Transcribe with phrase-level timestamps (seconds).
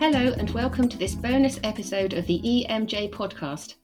[0.00, 3.74] Hello, and welcome to this bonus episode of the EMJ podcast.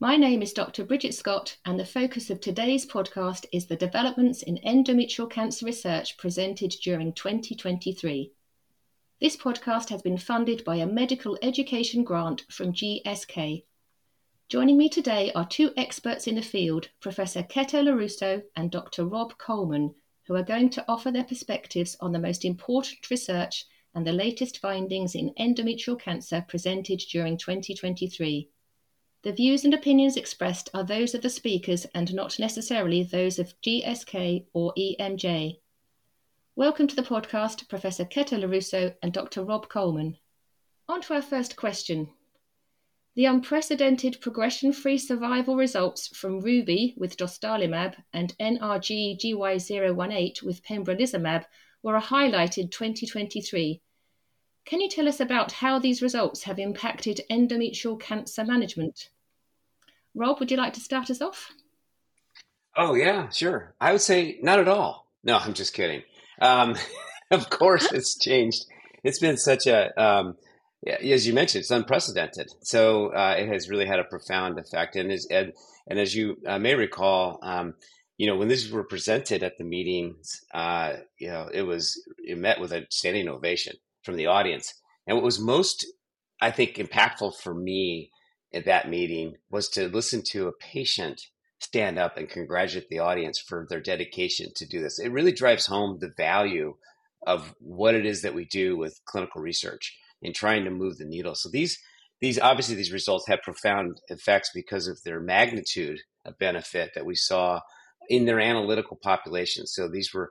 [0.00, 0.82] My name is Dr.
[0.82, 6.18] Brigitte Scott, and the focus of today's podcast is the developments in endometrial cancer research
[6.18, 8.32] presented during 2023.
[9.20, 13.62] This podcast has been funded by a medical education grant from GSK.
[14.48, 19.06] Joining me today are two experts in the field, Professor Ketta Lorusso and Dr.
[19.06, 19.94] Rob Coleman,
[20.26, 24.58] who are going to offer their perspectives on the most important research and the latest
[24.58, 28.48] findings in endometrial cancer presented during 2023.
[29.22, 33.54] The views and opinions expressed are those of the speakers and not necessarily those of
[33.62, 35.60] GSK or EMJ.
[36.56, 39.44] Welcome to the podcast, Professor Ketta Lorusso and Dr.
[39.44, 40.18] Rob Coleman.
[40.88, 42.10] On to our first question.
[43.14, 51.44] The unprecedented progression free survival results from RUBY with dostarlimab and NRG GY018 with pembrolizumab
[51.80, 53.80] were a highlight in 2023
[54.64, 59.10] can you tell us about how these results have impacted endometrial cancer management?
[60.14, 61.52] Rob, would you like to start us off?
[62.76, 63.74] Oh, yeah, sure.
[63.80, 65.10] I would say not at all.
[65.22, 66.02] No, I'm just kidding.
[66.40, 66.76] Um,
[67.30, 68.64] of course, it's changed.
[69.02, 70.36] It's been such a, um,
[70.86, 72.50] as you mentioned, it's unprecedented.
[72.62, 74.96] So uh, it has really had a profound effect.
[74.96, 75.52] And as, and,
[75.86, 77.74] and as you uh, may recall, um,
[78.16, 82.38] you know, when these were presented at the meetings, uh, you know, it was it
[82.38, 83.74] met with a standing ovation
[84.04, 84.74] from the audience.
[85.06, 85.86] And what was most,
[86.40, 88.10] I think, impactful for me
[88.52, 91.20] at that meeting was to listen to a patient
[91.60, 94.98] stand up and congratulate the audience for their dedication to do this.
[94.98, 96.74] It really drives home the value
[97.26, 101.06] of what it is that we do with clinical research in trying to move the
[101.06, 101.34] needle.
[101.34, 101.78] So these
[102.20, 107.14] these obviously these results have profound effects because of their magnitude of benefit that we
[107.14, 107.60] saw
[108.08, 109.66] in their analytical population.
[109.66, 110.30] So these were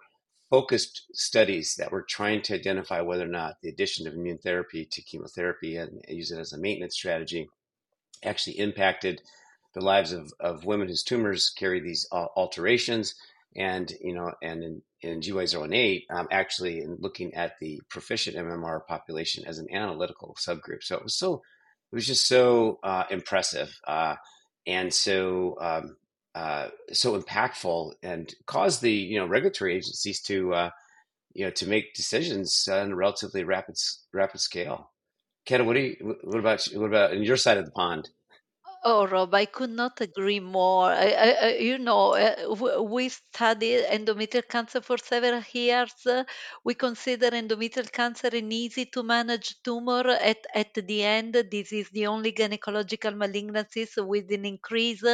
[0.53, 4.85] focused studies that were trying to identify whether or not the addition of immune therapy
[4.85, 7.49] to chemotherapy and use it as a maintenance strategy
[8.23, 9.19] actually impacted
[9.73, 13.15] the lives of, of women whose tumors carry these uh, alterations.
[13.55, 18.85] And, you know, and in, in GY018, um, actually in looking at the proficient MMR
[18.85, 20.83] population as an analytical subgroup.
[20.83, 21.41] So it was so,
[21.91, 23.75] it was just so uh, impressive.
[23.87, 24.17] Uh,
[24.67, 25.97] and so um,
[26.35, 30.69] uh, so impactful and caused the you know regulatory agencies to uh,
[31.33, 33.75] you know to make decisions on a relatively rapid
[34.13, 34.91] rapid scale.
[35.47, 38.09] Ketta, what do you what about what about on your side of the pond?
[38.85, 40.91] Oh, Rob, I could not agree more.
[40.91, 45.93] I, I, you know, uh, we studied endometrial cancer for several years.
[46.65, 50.05] We consider endometrial cancer an easy to manage tumor.
[50.09, 55.05] At, at the end, this is the only gynecological malignancies with an increase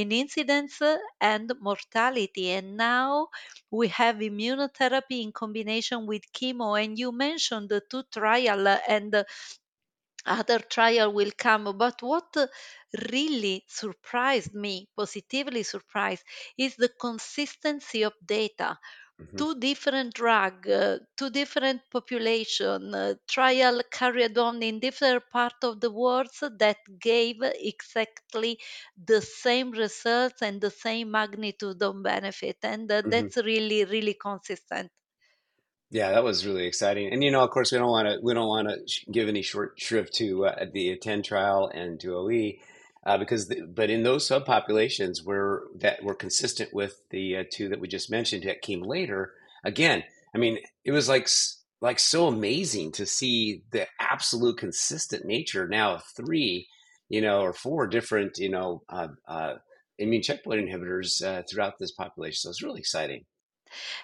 [0.00, 0.80] in incidence
[1.20, 2.50] and mortality.
[2.50, 3.28] And now
[3.70, 6.68] we have immunotherapy in combination with chemo.
[6.82, 9.24] And you mentioned the two trial and
[10.24, 12.34] other trial will come but what
[13.10, 16.22] really surprised me positively surprised
[16.58, 18.78] is the consistency of data
[19.18, 25.54] hmm two different drug uh, two different population uh, trial carried on in different part
[25.62, 26.28] of the world
[26.58, 28.58] that gave exactly
[29.12, 34.14] the same results and the same magnitude of benefit and uh, hmm that's really really
[34.14, 34.90] consistent
[35.90, 37.12] Yeah, that was really exciting.
[37.12, 39.42] And you know, of course, we don't want to we don't want to give any
[39.42, 42.58] short shrift to uh, the Attend trial and to OE.
[43.06, 47.68] Uh, because, the, but in those subpopulations where that were consistent with the uh, two
[47.68, 49.32] that we just mentioned that came later,
[49.64, 50.02] again,
[50.34, 51.28] I mean, it was like
[51.80, 56.66] like so amazing to see the absolute consistent nature now of three,
[57.08, 59.54] you know, or four different, you know, uh, uh,
[59.98, 62.38] immune checkpoint inhibitors uh, throughout this population.
[62.38, 63.24] So it's really exciting.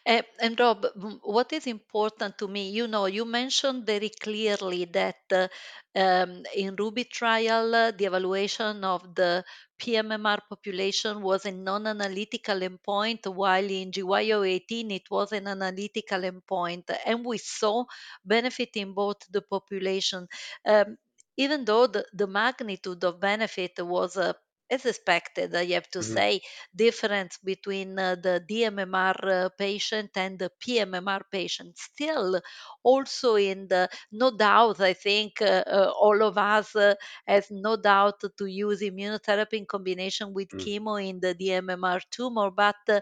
[0.07, 0.87] And Rob,
[1.23, 5.49] what is important to me, you know, you mentioned very clearly that uh,
[5.95, 9.45] um, in Ruby trial, uh, the evaluation of the
[9.79, 17.25] PMMR population was a non-analytical endpoint, while in GY018 it was an analytical endpoint, and
[17.25, 17.85] we saw
[18.25, 20.27] benefit in both the population.
[20.67, 20.97] Um,
[21.37, 24.33] even though the, the magnitude of benefit was uh,
[24.73, 26.43] as expected, I have to hmm say,
[26.75, 31.79] difference between uh, the DMMR uh, patient and the PMMR patient.
[31.79, 32.41] Still,
[32.83, 36.95] also in the no doubt, I think uh, uh, all of us uh,
[37.27, 42.51] has no doubt to use immunotherapy in combination with chemo in the DMMR tumor.
[42.51, 43.01] But uh,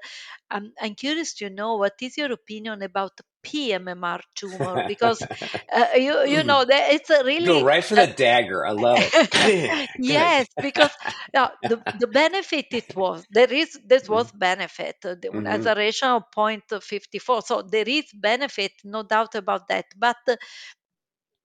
[0.51, 5.27] I'm, I'm curious to know what is your opinion about PMMR tumor because
[5.73, 8.67] uh, you you know that it's a really Go right for the dagger.
[8.67, 9.15] I love it.
[9.99, 10.91] Yes because
[11.35, 15.67] now, the, the benefit it was there is this hmm was benefit uh, the- as
[15.67, 20.37] a ratio of 0.54 so there is benefit no doubt about that but uh,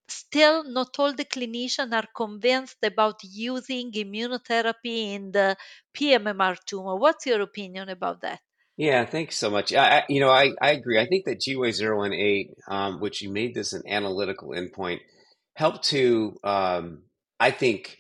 [0.08, 5.56] still not all the clinicians are convinced about using immunotherapy in the
[5.94, 6.96] PMMR tumor.
[6.96, 8.42] What's your opinion about that?
[8.78, 9.74] Yeah, thanks so much.
[9.74, 11.00] I, you know, I, I agree.
[11.00, 15.00] I think that GY018, um, which you made this an analytical endpoint,
[15.56, 17.04] helped to, um,
[17.40, 18.00] I think,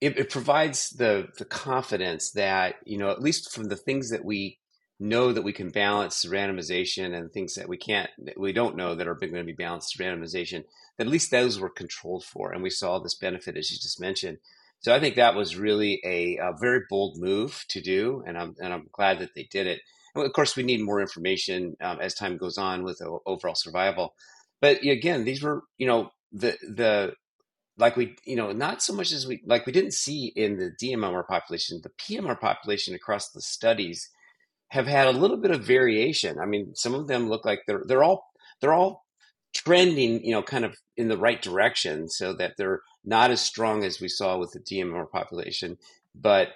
[0.00, 4.24] it, it provides the the confidence that you know, at least from the things that
[4.24, 4.58] we
[5.00, 8.94] know that we can balance randomization and things that we can't, that we don't know
[8.94, 10.64] that are going to be balanced randomization,
[10.98, 14.00] that at least those were controlled for, and we saw this benefit as you just
[14.00, 14.38] mentioned.
[14.80, 18.56] So I think that was really a, a very bold move to do, and I'm
[18.60, 19.80] and I'm glad that they did it.
[20.14, 24.14] Of course, we need more information um, as time goes on with overall survival.
[24.60, 27.14] But again, these were you know the the
[27.78, 30.72] like we you know not so much as we like we didn't see in the
[30.82, 34.08] DMMR population, the PMR population across the studies
[34.68, 36.38] have had a little bit of variation.
[36.38, 38.24] I mean, some of them look like they're they're all
[38.60, 39.04] they're all
[39.54, 43.84] trending, you know, kind of in the right direction, so that they're not as strong
[43.84, 45.78] as we saw with the DMR population,
[46.14, 46.48] but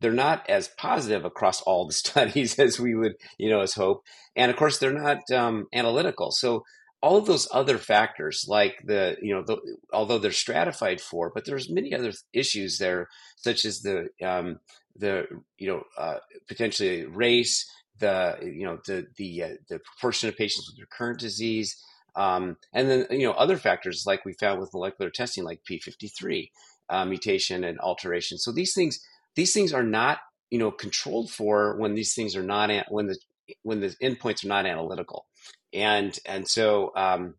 [0.00, 4.04] they're not as positive across all the studies as we would, you know, as hope.
[4.36, 6.30] And of course, they're not um, analytical.
[6.30, 6.64] So
[7.02, 9.56] all of those other factors, like the, you know, the,
[9.92, 14.58] although they're stratified for, but there's many other issues there, such as the um,
[14.96, 15.26] the
[15.56, 17.68] you know uh, potentially race,
[17.98, 21.82] the you know the the uh, the proportion of patients with recurrent disease,
[22.16, 26.50] um, and then you know other factors like we found with molecular testing, like p53
[26.90, 28.36] uh, mutation and alteration.
[28.36, 29.00] So these things
[29.36, 30.18] these things are not
[30.50, 33.16] you know controlled for when these things are not when the
[33.62, 35.26] when the endpoints are not analytical,
[35.72, 37.34] and and so um,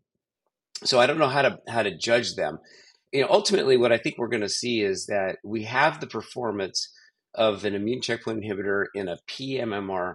[0.84, 2.58] so I don't know how to how to judge them.
[3.12, 6.06] You know, ultimately, what I think we're going to see is that we have the
[6.06, 6.92] performance
[7.34, 10.14] of an immune checkpoint inhibitor in a PMMR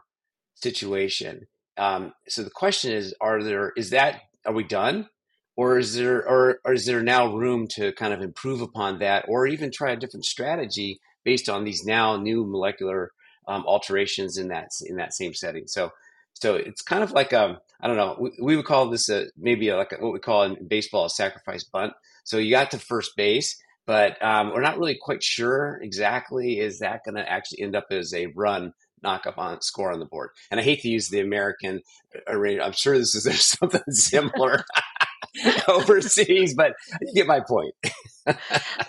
[0.55, 1.47] situation.
[1.77, 5.07] Um, so the question is, are there is that are we done,
[5.55, 9.25] or is there or, or is there now room to kind of improve upon that,
[9.27, 13.11] or even try a different strategy based on these now new molecular
[13.49, 15.67] um, alterations in that in that same setting?
[15.67, 15.91] So
[16.33, 19.09] so it's kind of like a um, I don't know we, we would call this
[19.09, 21.93] a maybe a, like a, what we call in baseball a sacrifice bunt.
[22.23, 26.79] So you got to first base but um, we're not really quite sure exactly is
[26.79, 30.05] that going to actually end up as a run knock up on score on the
[30.05, 30.29] board.
[30.51, 31.81] And I hate to use the American
[32.27, 32.63] arena.
[32.63, 34.65] I'm sure this is there's something similar
[35.67, 37.73] overseas, but you get my point.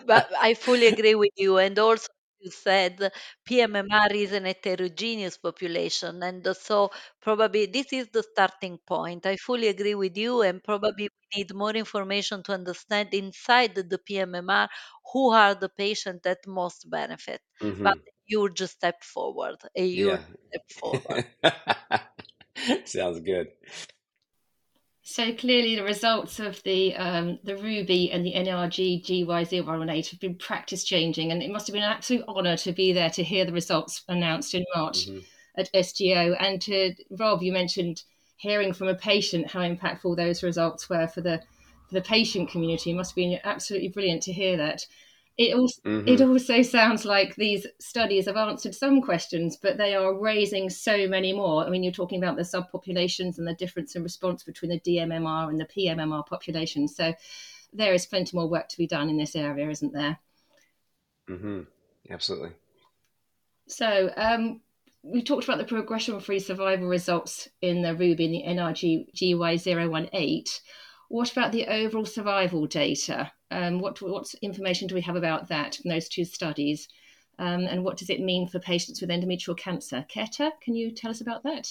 [0.06, 1.58] but I fully agree with you.
[1.58, 2.08] And also
[2.40, 3.12] you said
[3.44, 6.22] PMMR is an heterogeneous population.
[6.22, 6.90] And so
[7.20, 9.26] probably this is the starting point.
[9.26, 10.42] I fully agree with you.
[10.42, 14.68] And probably we need more information to understand inside the PMMR
[15.12, 17.40] who are the patients that most benefit.
[17.60, 17.84] Mm-hmm.
[17.84, 20.22] But huge step forward, a huge yeah.
[20.48, 21.24] step forward.
[22.84, 23.48] Sounds good.
[25.10, 30.34] So clearly, the results of the um, the Ruby and the NRG GY018 have been
[30.34, 33.46] practice changing, and it must have been an absolute honour to be there to hear
[33.46, 35.20] the results announced in March mm-hmm.
[35.56, 36.36] at SGO.
[36.38, 38.02] And to Rob, you mentioned
[38.36, 41.38] hearing from a patient how impactful those results were for the
[41.88, 42.90] for the patient community.
[42.90, 44.86] It must have been absolutely brilliant to hear that.
[45.38, 46.08] It also, mm-hmm.
[46.08, 51.06] it also sounds like these studies have answered some questions, but they are raising so
[51.06, 51.64] many more.
[51.64, 55.48] I mean, you're talking about the subpopulations and the difference in response between the DMMR
[55.48, 56.88] and the PMMR population.
[56.88, 57.14] So
[57.72, 60.18] there is plenty more work to be done in this area, isn't there?
[61.30, 61.60] Mm-hmm.
[62.10, 62.50] Absolutely.
[63.68, 64.60] So um,
[65.02, 70.60] we talked about the progression-free survival results in the Ruby and the NRG GY018.
[71.10, 73.30] What about the overall survival data?
[73.50, 76.88] Um, what, what information do we have about that from those two studies?
[77.38, 80.04] Um, and what does it mean for patients with endometrial cancer?
[80.08, 81.68] Ketta, can you tell us about that?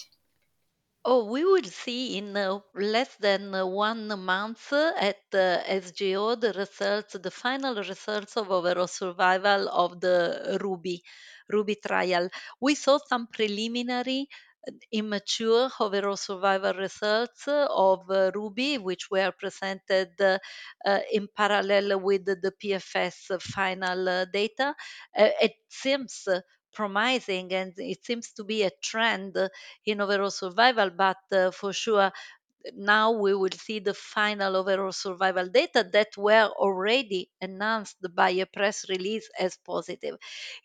[1.10, 6.52] Oh, we will see in uh, less than uh, one month at uh, SGO the
[6.52, 11.04] results, the final results of overall survival of the Ruby,
[11.50, 12.30] Ruby trial.
[12.60, 14.28] We saw some preliminary
[14.92, 20.38] immature overall survival results of uh, Ruby, which were presented uh,
[21.12, 24.76] in parallel with the PFS final uh, data.
[25.16, 26.28] it seems
[26.74, 29.36] promising and it seems to be a trend
[29.86, 31.18] in overall survival, but
[31.54, 32.12] for sure
[32.74, 38.46] now we will see the final overall survival data that were already announced by a
[38.46, 40.16] press release as positive.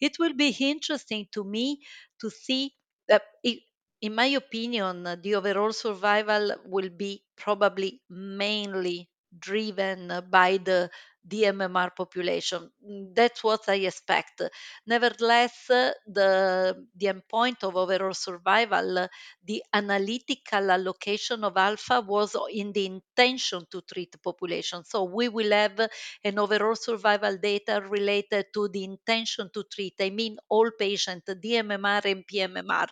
[0.01, 1.81] It will be interesting to me
[2.21, 2.75] to see
[3.09, 3.23] that
[4.03, 10.91] in my opinion, the overall survival will be probably mainly driven by the
[11.27, 12.71] DMMR population.
[12.87, 14.43] Mm, that's what I expect.
[14.87, 15.95] Nevertheless, the,
[16.97, 19.09] the endpoint of overall survival,
[19.45, 24.85] the analytical allocation of alpha was in the intention to treat population.
[24.85, 25.79] So we will have
[26.25, 29.95] an overall survival data related to the intention to treat.
[30.01, 32.89] I mean, all patients, DMMR and PMMR.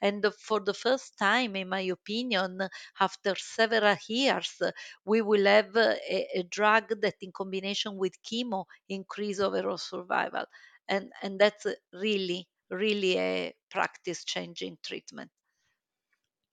[0.00, 2.60] And for the first time, in my opinion,
[3.00, 4.60] after several years,
[5.04, 5.98] we will have a,
[6.38, 10.46] a drug that in combination with chemo increase overall survival.
[10.88, 15.30] And, and that's really, really a practice changing treatment.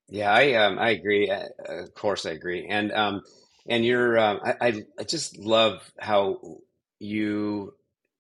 [0.08, 1.30] Yeah, I um, I agree.
[1.30, 2.68] Uh, of course, I agree.
[2.68, 3.22] And um,
[3.68, 6.60] and you're um, I, I just love how
[7.00, 7.76] you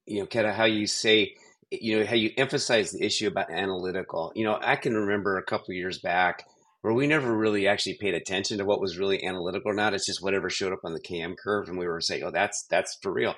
[0.05, 1.35] you know kind of how you say
[1.71, 4.31] you know how you emphasize the issue about analytical.
[4.35, 6.45] You know, I can remember a couple years back
[6.81, 9.93] where we never really actually paid attention to what was really analytical or not.
[9.93, 12.63] It's just whatever showed up on the KM curve, and we were saying, "Oh, that's
[12.69, 13.35] that's for real."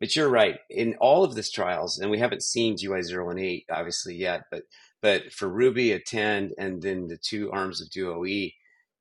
[0.00, 0.60] But you're right.
[0.70, 4.62] In all of these trials, and we haven't seen GY018 obviously yet, but
[5.00, 8.54] but for Ruby, Attend, and then the two arms of DuoE,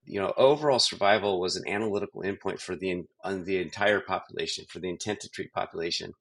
[0.05, 4.79] you know, overall survival was an analytical endpoint for the on the entire population, for
[4.79, 6.13] the intent to treat population.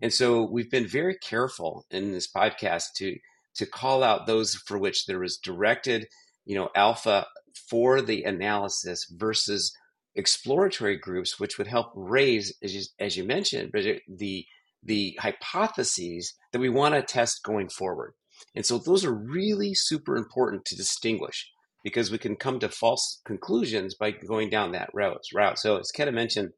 [0.00, 3.18] And so we've been very careful in this podcast to
[3.54, 6.06] to call out those for which there was directed
[6.48, 7.26] you know, alpha
[7.68, 9.72] for the analysis versus
[10.14, 13.70] exploratory groups, which would help raise, as you, as you mentioned,
[14.08, 14.46] the
[14.82, 18.14] the hypotheses that we want to test going forward.
[18.54, 21.50] And so those are really super important to distinguish
[21.84, 25.24] because we can come to false conclusions by going down that route.
[25.34, 25.58] Route.
[25.58, 26.50] So as Ketta mentioned,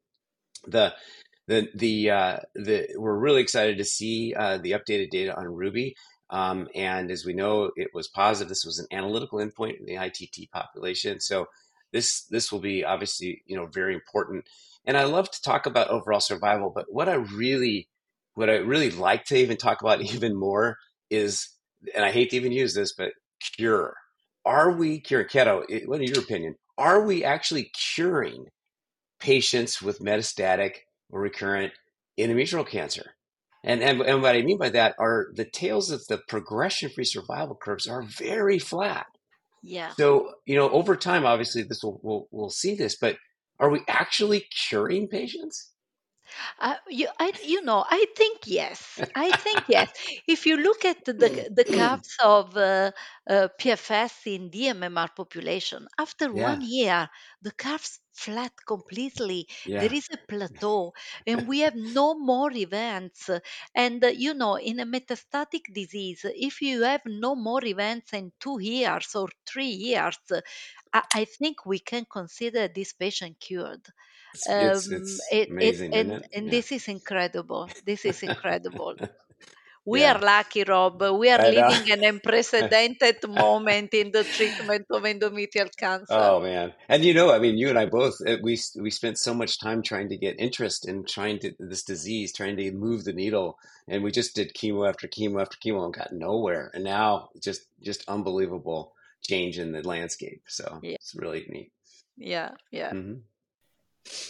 [0.65, 0.93] the
[1.47, 5.95] the the uh, the we're really excited to see uh, the updated data on Ruby.
[6.31, 8.49] Um, and as we know, it was positive.
[8.49, 11.19] This was an analytical endpoint in the ITT population.
[11.19, 11.47] So
[11.91, 14.45] this this will be obviously you know very important.
[14.85, 17.89] And I love to talk about overall survival, but what I really
[18.33, 20.77] what I really like to even talk about even more
[21.09, 21.49] is,
[21.93, 23.11] and I hate to even use this, but
[23.57, 23.95] cure.
[24.45, 25.87] Are we curing Ketta?
[25.87, 26.55] What is your opinion?
[26.77, 28.47] Are we actually curing
[29.19, 30.77] patients with metastatic
[31.11, 31.73] or recurrent
[32.17, 33.13] endometrial cancer?
[33.63, 37.05] And, and, and what I mean by that are the tails of the progression free
[37.05, 39.05] survival curves are very flat.
[39.63, 39.91] Yeah.
[39.91, 43.17] So, you know, over time, obviously, this will, we'll, we'll see this, but
[43.59, 45.71] are we actually curing patients?
[46.59, 48.99] Uh, you, I, you know, I think yes.
[49.15, 49.91] I think yes.
[50.27, 51.13] If you look at the
[51.51, 52.91] the curves of uh,
[53.29, 57.09] uh, PFS in DMMR population, after Yeah, one year,
[57.41, 59.47] the curves flat completely.
[59.75, 60.93] There yeah, is a plateau,
[61.25, 63.29] and we have no more events.
[63.75, 68.31] And uh, you know, in a metastatic disease, if you have no more events in
[68.39, 70.17] two years or three years,
[70.93, 73.85] I, I think we can consider this patient cured.
[74.33, 76.25] it's it's Um, it's it, it amazing, isn't and it?
[76.33, 77.71] and Yeah, this is incredible.
[77.85, 78.95] This is incredible.
[79.85, 81.01] We are lucky, Rob.
[81.01, 81.67] We are I know.
[81.67, 86.05] living an unprecedented moment in the treatment of endometrial cancer.
[86.09, 89.17] Oh man, and you know, I mean, you and I both uh, we we spent
[89.17, 93.05] so much time trying to get interest in trying to this disease, trying to move
[93.05, 93.57] the needle,
[93.87, 96.69] and we just did chemo after chemo after chemo and got nowhere.
[96.73, 98.93] And now, just just unbelievable
[99.27, 100.43] change in the landscape.
[100.47, 101.71] So Yeah, it's really neat.
[102.17, 102.91] yeah, yeah.
[102.91, 103.19] Mm-hmm.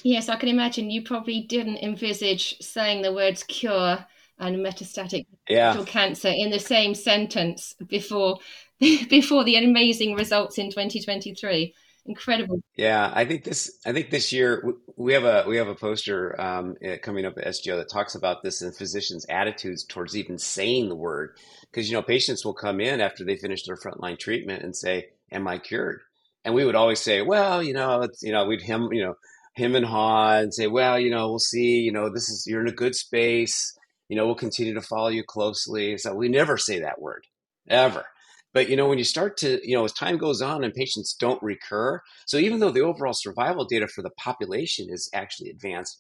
[0.03, 4.05] Yes, I can imagine you probably didn't envisage saying the words cure
[4.41, 8.39] and metastatic Yeah, cancer in the same sentence before
[8.79, 11.73] before the amazing results in 2023.
[12.07, 12.59] Incredible.
[12.75, 13.11] yeah.
[13.13, 13.77] I think this.
[13.85, 17.37] I think this year we have a we have a poster um, eh, coming up
[17.37, 21.37] at SGO that talks about this and physicians' attitudes towards even saying the word.
[21.69, 25.09] Because you know, patients will come in after they finish their frontline treatment and say,
[25.31, 26.01] "Am I cured?"
[26.43, 29.13] And we would always say, "Well, you know, it's you know, we'd him you know
[29.53, 31.79] him and ha and say, well, you know, we'll see.
[31.79, 33.77] You know, this is you're in a good space.
[34.11, 37.25] You know, we'll continue to follow you closely." So we never say that word
[37.67, 38.05] ever.
[38.53, 41.13] But you know, when you start to, you know, as time goes on and patients
[41.13, 45.97] don't recur, so even though the overall survival data for the population is actually advanced,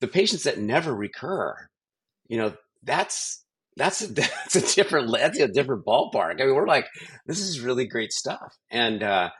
[0.00, 1.54] the patients that never recur,
[2.26, 3.44] you know, that's
[3.76, 6.40] that's a, that's a different that's a different ballpark.
[6.40, 6.88] I mean, we're like,
[7.26, 9.30] this is really great stuff, and uh,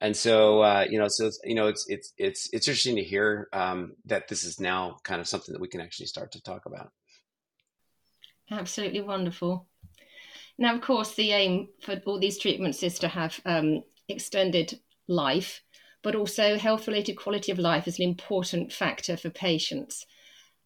[0.00, 3.04] and so uh, you know, so it's you know, it's it's it's it's interesting to
[3.04, 6.42] hear um, that this is now kind of something that we can actually start to
[6.42, 6.90] talk about.
[8.50, 9.66] Absolutely wonderful.
[10.58, 15.62] Now, of course, the aim for all these treatments is to have um, extended life,
[16.02, 20.06] but also health related quality of life is an important factor for patients.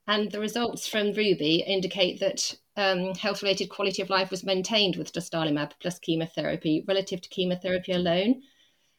[0.08, 4.96] And the results from Ruby indicate that um, health related quality of life was maintained
[4.96, 8.42] with dostarlimab plus chemotherapy relative to chemotherapy alone.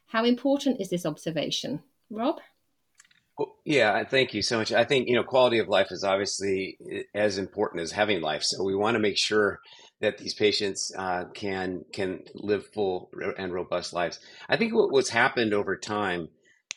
[0.07, 1.81] How important is this observation?
[2.09, 2.39] Rob?
[3.37, 4.71] Well, yeah, thank you so much.
[4.71, 8.43] I think, you know, quality of life is obviously eh, as important as having life.
[8.43, 9.59] So we want to make sure
[10.01, 14.19] that these patients uh, can can live full and robust lives.
[14.49, 16.29] I think what, what's happened over time,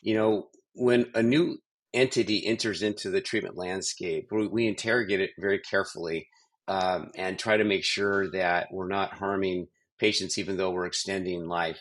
[0.02, 1.59] you know, when a new
[1.95, 6.29] entity enters into the treatment landscape, we, we interrogate it very carefully
[6.69, 9.67] um, and try to make sure that we're not harming
[9.99, 11.81] patients, even though we're extending life.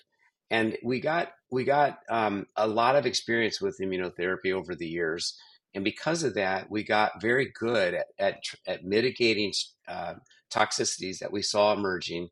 [0.49, 5.37] And we got we got um, a lot of experience with immunotherapy over the years,
[5.73, 9.53] and because of that, we got very good at at, at mitigating
[9.87, 10.15] uh,
[10.51, 12.29] toxicities that we saw emerging,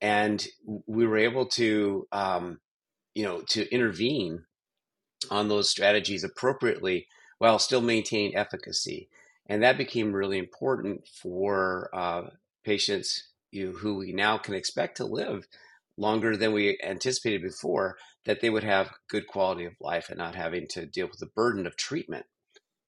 [0.00, 0.46] and
[0.86, 2.60] we were able to um,
[3.14, 4.44] you know to intervene
[5.30, 7.06] on those strategies appropriately
[7.38, 9.08] while still maintaining efficacy.
[9.46, 12.22] And that became really important for uh,
[12.64, 15.46] patients you who we now can expect to live
[15.96, 20.34] longer than we anticipated before, that they would have good quality of life and not
[20.34, 22.26] having to deal with the burden of treatment.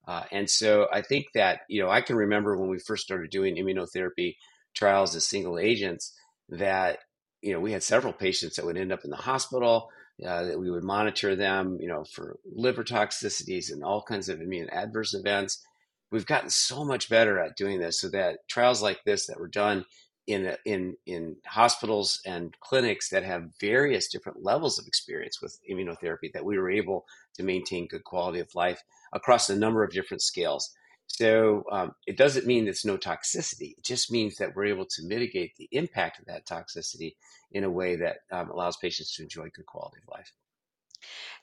[0.07, 3.31] Uh, and so I think that, you know, I can remember when we first started
[3.31, 4.37] doing immunotherapy
[4.75, 6.15] trials as single agents
[6.51, 6.99] that,
[7.41, 9.89] you know, we had several patients that would end up in the hospital,
[10.27, 14.41] uh, that we would monitor them, you know, for liver toxicities and all kinds of
[14.41, 15.65] immune adverse events.
[16.11, 19.49] We've gotten so much better at doing this so that trials like this that were
[19.49, 19.85] done
[20.27, 26.33] in in in hospitals and clinics that have various different levels of experience with immunotherapy
[26.33, 27.05] that we were able
[27.35, 30.75] to maintain good quality of life across a number of different scales.
[31.07, 33.77] So um, it doesn't mean there's no toxicity.
[33.77, 37.17] It just means that we're able to mitigate the impact of that toxicity
[37.53, 40.33] in a way that um, allows patients to enjoy good quality of life.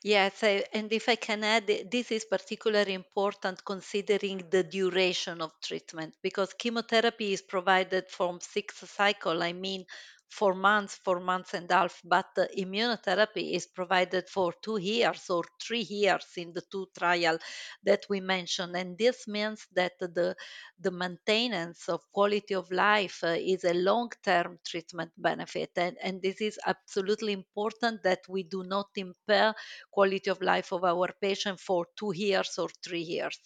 [0.03, 5.59] Yes, I- and if I can add, this is particularly important considering the duration of
[5.61, 9.41] treatment because chemotherapy is provided from six cycle.
[9.41, 9.85] I mean,
[10.31, 15.29] four months, for months and a half, but the immunotherapy is provided for two years
[15.29, 17.37] or three years in the two trial
[17.83, 18.75] that we mentioned.
[18.75, 20.35] And this means that the,
[20.79, 25.71] the maintenance of quality of life uh, is a long-term treatment benefit.
[25.75, 29.53] And, and this is absolutely important that we do not impair
[29.91, 33.37] quality of life of our patient for two years or three years.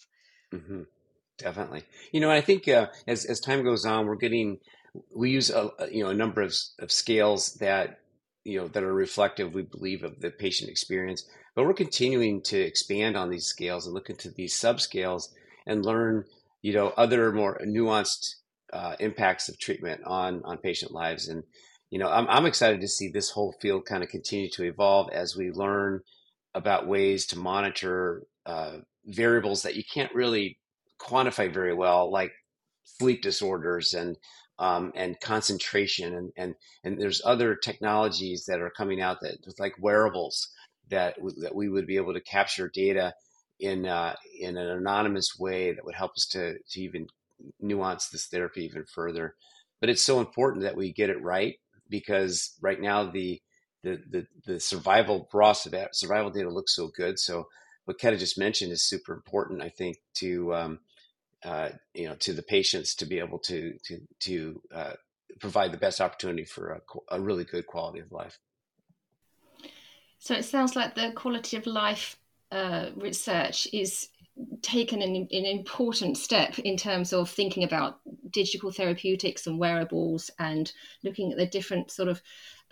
[0.54, 0.82] Mm-hmm.
[1.38, 1.82] Definitely.
[2.12, 4.58] You know, I think uh, as as time goes on, we're getting
[5.14, 8.00] we use a you know a number of, of scales that
[8.44, 11.26] you know that are reflective, we believe, of the patient experience.
[11.54, 15.28] But we're continuing to expand on these scales and look into these subscales
[15.66, 16.24] and learn
[16.62, 18.36] you know other more nuanced
[18.72, 21.28] uh, impacts of treatment on on patient lives.
[21.28, 21.44] And
[21.90, 25.10] you know, I'm I'm excited to see this whole field kind of continue to evolve
[25.12, 26.00] as we learn
[26.54, 30.58] about ways to monitor uh, variables that you can't really
[31.00, 32.32] quantify very well, like
[32.84, 34.16] sleep disorders and
[34.58, 39.74] um, and concentration and, and and there's other technologies that are coming out that like
[39.78, 40.48] wearables
[40.88, 43.12] that that we would be able to capture data
[43.60, 47.06] in uh, in an anonymous way that would help us to to even
[47.60, 49.34] nuance this therapy even further.
[49.80, 51.56] But it's so important that we get it right
[51.88, 53.40] because right now the
[53.82, 57.18] the the, the survival raw survival data looks so good.
[57.18, 57.46] So
[57.84, 60.78] what Ketta just mentioned is super important, I think, to um,
[61.44, 64.92] uh, you know to the patients to be able to to to uh,
[65.40, 66.70] provide the best opportunity for
[67.10, 68.38] a, a, really good quality of life.
[70.18, 72.18] So it sounds like the quality of life
[72.50, 74.08] uh, research is
[74.62, 80.72] taken an, an, important step in terms of thinking about digital therapeutics and wearables and
[81.02, 82.20] looking at the different sort of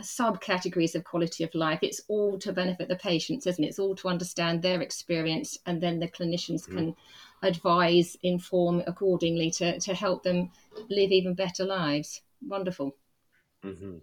[0.02, 1.78] subcategories of quality of life.
[1.82, 3.68] It's all to benefit the patients, isn't it?
[3.68, 6.76] It's all to understand their experience, and then the clinicians mm.
[6.76, 6.96] can
[7.44, 10.50] advise, inform accordingly to, to help them
[10.88, 12.22] live even better lives.
[12.42, 12.96] Wonderful.
[13.62, 13.98] Mm-hmm.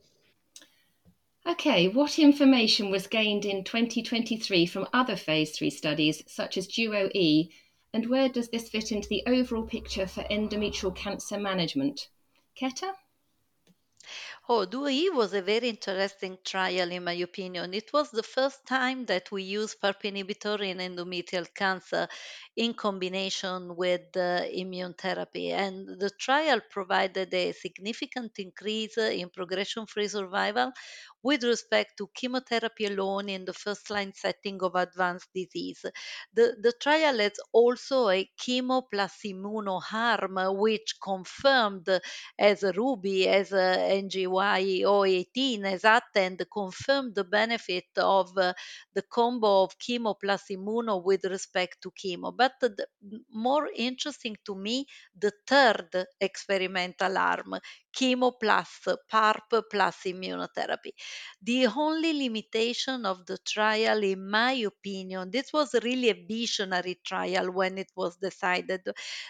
[1.48, 7.10] Okay, what information was gained in 2023 from other phase 3 studies, such as Duo
[7.16, 7.50] E,
[7.94, 12.10] and where does this fit into the overall picture for endometrial cancer management?
[12.56, 12.94] Ketta?
[14.54, 17.74] Oh, DuoE was a very interesting trial, in my opinion.
[17.74, 22.10] It was the first time that we used PARP inhibitor in endometrial cancer
[22.58, 25.52] in combination with uh, immune therapy.
[25.52, 30.74] And the trial provided a significant increase in progression free survival
[31.24, 35.86] with respect to chemotherapy alone in the first line setting of advanced disease.
[36.34, 41.88] The, the trial has also a chemo plus immuno arm, which confirmed
[42.40, 48.54] as RUBY, as NGY 018, as ATTEND, confirmed the benefit of uh,
[48.94, 52.36] the combo of chemo plus immuno with respect to chemo.
[52.36, 52.88] But the,
[53.32, 54.86] more interesting to me,
[55.18, 57.56] the third experimental arm,
[57.94, 60.94] chemo plus PARP plus immunotherapy.
[61.42, 67.52] The only limitation of the trial, in my opinion, this was really a visionary trial
[67.52, 68.82] when it was decided.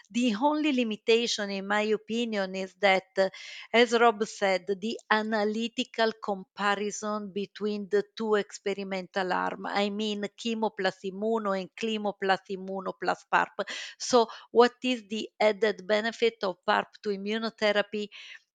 [0.09, 3.31] The only limitation, in my opinion, is that,
[3.73, 10.99] as Rob said, the analytical comparison between the two experimental arms, I mean chemo plus
[11.05, 13.65] immuno and chemo plus immuno plus PARP.
[13.97, 18.09] So, what is the added benefit of PARP to immunotherapy?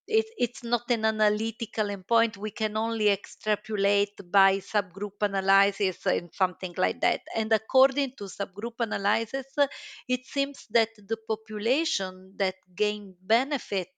[0.09, 2.37] It, it's not an analytical endpoint.
[2.37, 7.23] We can only extrapolate by subgroup analysis and something like that.
[7.37, 9.47] And according to subgroup analysis,
[10.09, 13.89] it seems that the population that gained benefit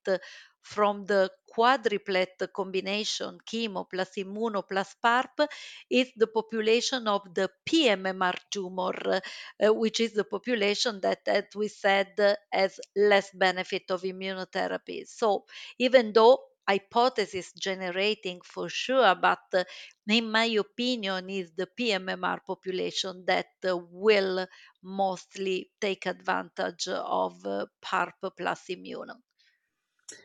[0.74, 5.48] from the quadruplet combination chemo plus immuno plus PARP
[5.88, 11.68] is the population of the PMMR tumor, uh, which is the population that, as we
[11.68, 15.08] said, uh, has less benefit of immunotherapy.
[15.08, 15.46] So
[15.78, 19.64] even though hypothesis generating for sure, but uh,
[20.06, 24.46] in my opinion, is the PMMR population that uh, will
[24.82, 29.16] mostly take advantage of uh, PARP plus immuno.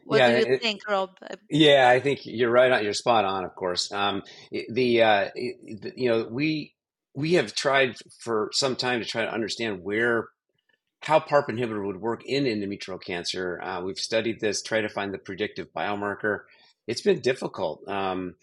[0.06, 1.18] What Yeah, do you it, think, Rob?
[1.50, 2.84] yeah, I think you're right on.
[2.84, 3.92] You're spot on, of course.
[3.92, 4.24] Um,
[4.70, 6.76] the uh, you know we
[7.16, 10.30] we have tried for some time to try to understand where
[11.02, 13.62] how PARP inhibitor would work in endometrial cancer.
[13.64, 16.42] Uh, we've studied this, try to find the predictive biomarker.
[16.88, 17.88] It's been difficult.
[17.88, 18.36] Um,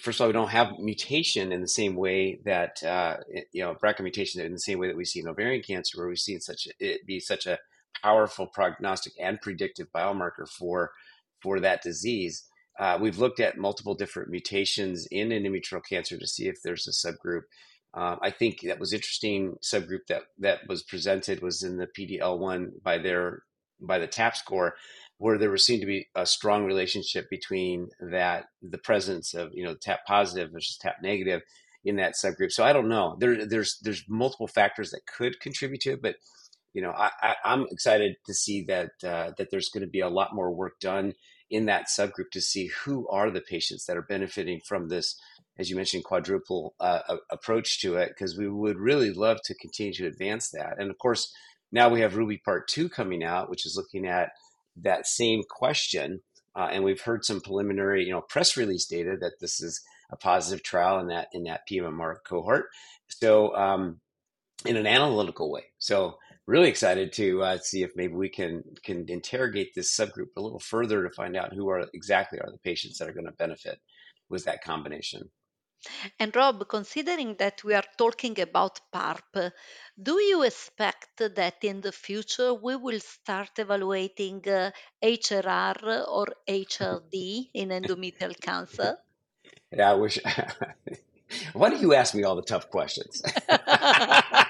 [0.00, 3.18] first of all, we don't have mutation in the same way that uh,
[3.52, 6.08] you know BRCA mutation in the same way that we see in ovarian cancer, where
[6.08, 7.58] we see such it be such a
[8.02, 10.92] powerful prognostic and predictive biomarker for
[11.42, 12.44] for that disease.
[12.78, 16.90] Uh, we've looked at multiple different mutations in endometrial cancer to see if there's a
[16.90, 17.42] subgroup.
[17.94, 22.82] Um, I think that was interesting subgroup that that was presented was in the PDL1
[22.82, 23.42] by their
[23.80, 24.74] by the TAP score,
[25.18, 29.64] where there was seen to be a strong relationship between that the presence of you
[29.64, 31.42] know TAP positive versus TAP negative
[31.84, 32.52] in that subgroup.
[32.52, 33.16] So I don't know.
[33.18, 36.16] There there's there's multiple factors that could contribute to it, but
[36.74, 40.00] you know I, I am excited to see that uh, that there's going to be
[40.00, 41.14] a lot more work done
[41.50, 45.16] in that subgroup to see who are the patients that are benefiting from this
[45.58, 49.92] as you mentioned, quadruple uh, approach to it because we would really love to continue
[49.92, 50.76] to advance that.
[50.78, 51.32] And of course,
[51.70, 54.30] now we have Ruby Part Two coming out, which is looking at
[54.76, 56.20] that same question.
[56.54, 60.16] Uh, and we've heard some preliminary, you know, press release data that this is a
[60.16, 62.66] positive trial in that in that PMMR cohort.
[63.08, 64.00] So, um,
[64.64, 65.64] in an analytical way.
[65.78, 70.40] So, really excited to uh, see if maybe we can can interrogate this subgroup a
[70.40, 73.32] little further to find out who are exactly are the patients that are going to
[73.32, 73.80] benefit
[74.28, 75.30] with that combination.
[76.20, 79.52] And Rob, considering that we are talking about PARP,
[80.00, 84.70] do you expect that in the future we will start evaluating uh,
[85.02, 88.96] HRR or HRD in endometrial cancer?
[89.72, 90.20] Yeah, I wish.
[91.52, 93.22] Why do you ask me all the tough questions?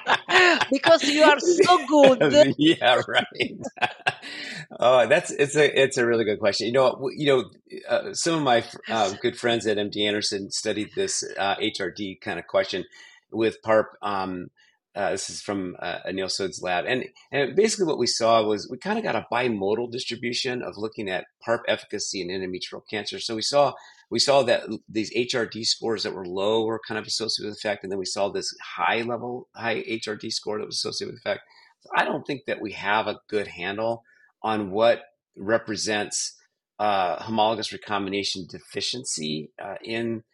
[0.71, 2.55] because you are so good.
[2.59, 3.53] yeah, right.
[4.81, 6.67] oh, that's it's a it's a really good question.
[6.67, 7.45] You know, you know,
[7.89, 12.39] uh, some of my uh, good friends at MD Anderson studied this uh, HRD kind
[12.39, 12.85] of question
[13.31, 13.87] with PARP.
[14.03, 14.49] Um,
[14.95, 18.69] uh, this is from uh, Anil Sood's lab, and and basically what we saw was
[18.71, 23.19] we kind of got a bimodal distribution of looking at PARP efficacy in endometrial cancer.
[23.19, 23.73] So we saw
[24.13, 27.83] we saw that these HRD scores that were low were kind of associated with effect,
[27.83, 31.41] and then we saw this high level, high HRD score that was associated with effect.
[31.81, 34.03] So I don't think that we have a good handle
[34.43, 35.01] on what
[35.35, 36.39] represents
[36.79, 40.25] uh, homologous recombination deficiency uh, in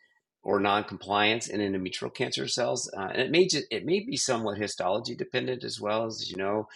[0.42, 4.58] or non-compliance in endometrial cancer cells, uh, and it may just, it may be somewhat
[4.58, 6.66] histology dependent as well as you know.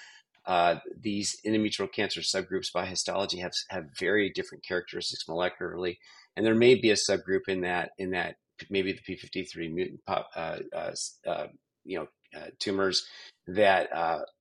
[0.44, 5.96] Uh, these endometrial cancer subgroups by histology have have very different characteristics molecularly
[6.36, 8.36] and there may be a subgroup in that in that
[8.70, 10.92] maybe the p53 mutant pop, uh, uh,
[11.26, 11.46] uh,
[11.84, 12.06] you know
[12.38, 13.06] uh, tumors
[13.46, 13.88] that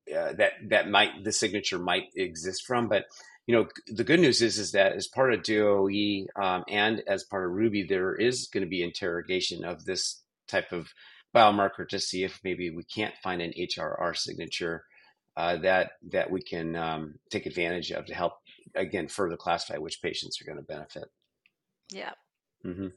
[0.07, 2.87] that that might the signature might exist from.
[2.87, 3.05] But
[3.47, 7.23] you know the good news is is that as part of DuoE um, and as
[7.23, 10.89] part of Ruby there is going to be interrogation of this type of
[11.35, 14.83] biomarker to see if maybe we can't find an HRR signature
[15.36, 18.34] that that we can um, take advantage of to help
[18.76, 21.06] again further classify which patients are going to benefit.
[21.89, 22.12] Yeah.
[22.65, 22.88] Mm-hmm.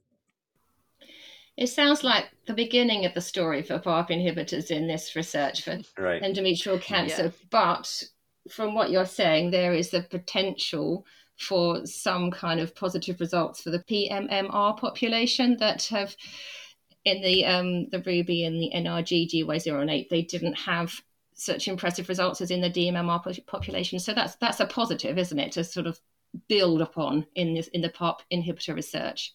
[1.56, 5.78] It sounds like the beginning of the story for PARP inhibitors in this research for
[5.96, 6.20] right.
[6.20, 7.24] endometrial cancer.
[7.24, 7.30] Yeah.
[7.50, 8.02] But
[8.50, 11.06] from what you're saying, there is the potential
[11.38, 16.16] for some kind of positive results for the PMMR population that have
[17.04, 21.00] in the um, the Ruby and the NRG GY018, they didn't have
[21.34, 23.98] such impressive results as in the DMMR population.
[23.98, 25.52] So that's that's a positive, isn't it?
[25.52, 25.98] To sort of
[26.48, 29.34] build upon in this in the PARP inhibitor research?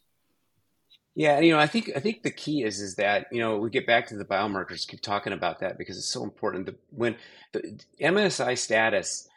[1.16, 3.70] Yeah, you know, I think I think the key is is that you know we
[3.70, 6.68] get back to the biomarkers, keep talking about that because it's so important.
[6.68, 7.18] The, when
[7.52, 9.28] the MSI status,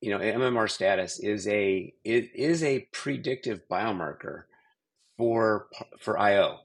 [0.00, 4.44] you know, MMR status is a it is a predictive biomarker
[5.16, 5.66] for
[5.98, 6.60] for IO.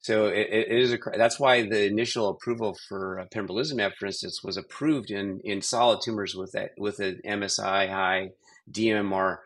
[0.00, 4.56] So it, it is a that's why the initial approval for pembrolizumab, for instance, was
[4.56, 8.30] approved in in solid tumors with that with an MSI high
[8.70, 9.38] DMR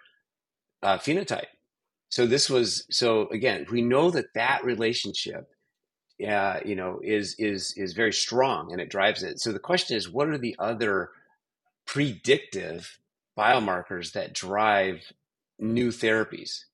[0.83, 1.47] uh, phenotype.
[2.11, 5.49] So this was so again, we know that that relationship,
[6.27, 9.41] uh, you know, is is is very strong and it drives it.
[9.41, 11.11] So the question is, what are the other
[11.87, 12.99] predictive
[13.39, 15.01] biomarkers that drive
[15.59, 16.65] new therapies?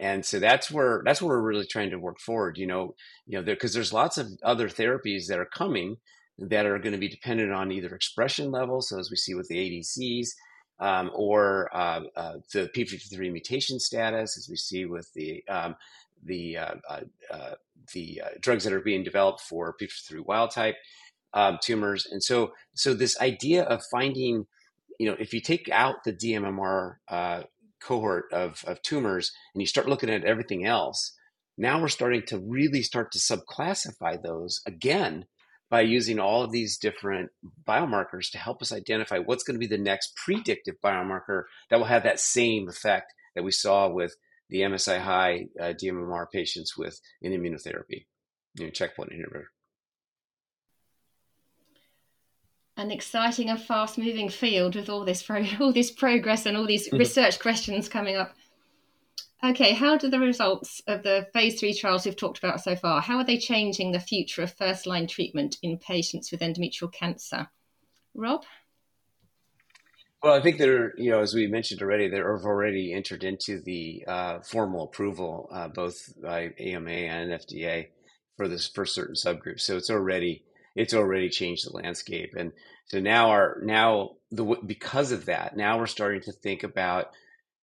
[0.00, 2.94] And so that's where that's where we're really trying to work forward you know
[3.26, 5.96] you know because there, there's lots of other therapies that are coming
[6.38, 9.46] that are going to be dependent on either expression levels so as we see with
[9.48, 10.30] the adcs
[10.80, 15.76] um, or uh, uh, the p53 mutation status as we see with the um,
[16.24, 17.54] the uh, uh, uh
[17.92, 20.76] the uh, drugs that are being developed for p53 wild type
[21.34, 22.06] um, tumors.
[22.10, 24.46] And so so this idea of finding
[24.98, 26.96] you know if you take out the dmmr
[27.80, 31.12] cohort of, of tumors and you start looking at everything else,
[31.58, 35.26] now we're starting to really start to subclassify those again
[35.70, 37.30] by using all of these different
[37.66, 41.86] biomarkers to help us identify what's going to be the next predictive biomarker that will
[41.86, 44.16] have that same effect that we saw with
[44.48, 48.06] the MSI high uh, DMMR patients with an immunotherapy,
[48.56, 49.44] you know, checkpoint inhibitor.
[52.80, 56.66] An exciting and fast moving field with all this pro- all this progress and all
[56.66, 56.96] these mm-hmm.
[56.96, 58.32] research questions coming up.
[59.44, 63.02] Okay, how do the results of the phase three trials we've talked about so far,
[63.02, 67.48] how are they changing the future of first line treatment in patients with endometrial cancer?
[68.14, 68.44] Rob?
[70.22, 74.04] Well, I think they're, you know, as we mentioned already, they've already entered into the
[74.08, 77.88] uh, formal approval, uh, both by EMA and FDA
[78.38, 79.60] for this for certain subgroups.
[79.60, 80.44] So it's already
[80.80, 82.34] it's already changed the landscape.
[82.36, 82.52] And
[82.86, 87.08] so now our now the because of that, now we're starting to think about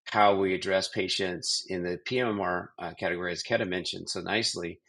[0.06, 4.80] how we address patients in the PMMR uh, category, as Ketta mentioned so nicely,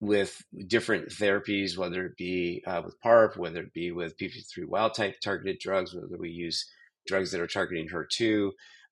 [0.00, 4.94] with different therapies, whether it be uh, with PARP, whether it be with p53 wild
[4.94, 6.70] type targeted drugs, whether we use
[7.06, 8.50] drugs that are targeting HER2.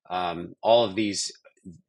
[0.09, 1.31] Um, all of these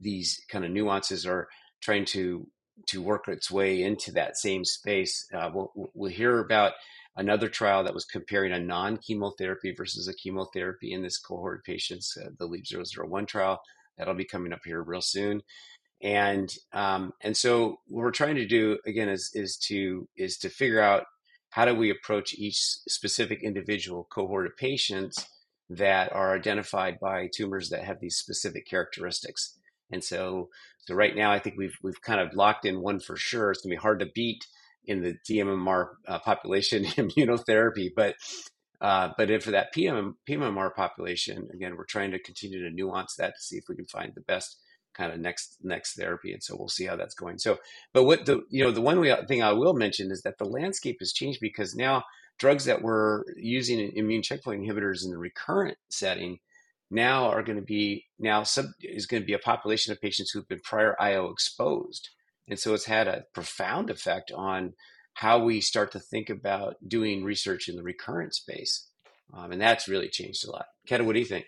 [0.02, 1.48] these kind of nuances are
[1.82, 2.46] trying to
[2.88, 5.28] to work its way into that same space.
[5.34, 6.74] Uh, we'll, we'll hear about
[7.16, 12.18] another trial that was comparing a non-chemotherapy versus a chemotherapy in this cohort of patients,
[12.18, 13.62] uh, the LEAP 001 trial.
[13.98, 15.42] That'll be coming up here real soon.
[16.02, 20.50] And um, and so what we're trying to do again is is to is to
[20.50, 21.04] figure out
[21.50, 25.28] how do we approach each specific individual cohort of patients
[25.70, 29.60] that are identified by tumors that have these specific characteristics.
[29.92, 30.50] And so,
[30.80, 33.52] so right now, I think we've we've kind of locked in one for sure.
[33.52, 34.46] It's gonna be hard to beat
[34.86, 38.16] in the DMMR uh, population immunotherapy, but
[38.82, 43.16] uh, but if for that PM, PMMR population, again, we're trying to continue to nuance
[43.16, 44.58] that to see if we can find the best
[44.94, 47.38] kind of next next therapy, and so we'll see how that's going.
[47.38, 47.60] So,
[47.94, 50.98] but what the you know the one thing I will mention is that the landscape
[51.00, 52.04] has changed because now
[52.40, 56.40] drugs that were using immune checkpoint inhibitors in the recurrent setting
[56.92, 60.32] now are going to be now sub, is going to be a population of patients
[60.32, 62.10] who've been prior IO exposed,
[62.48, 64.74] and so it's had a profound effect on
[65.14, 68.88] how we start to think about doing research in the recurrent space,
[69.34, 70.66] um, and that's really changed a lot.
[70.88, 71.46] Ketta, what do you think?